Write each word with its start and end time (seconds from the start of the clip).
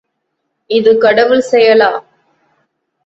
இது 0.69 0.97
கடவுள் 0.97 1.43
செயலா? 1.51 1.91